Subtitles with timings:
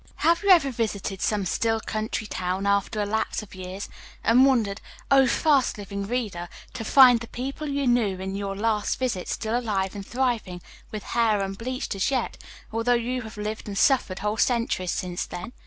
[0.25, 3.87] Have you ever visited some still country town after a lapse of years,
[4.23, 4.81] and wondered,
[5.11, 9.55] oh, fast living reader, to find the people you knew in your last visit still
[9.55, 10.59] alive and thriving,
[10.89, 12.39] with hair unbleached as yet,
[12.71, 15.53] although you have lived and suffered whole centuries since then?